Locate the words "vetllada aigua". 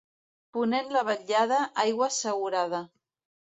1.11-2.11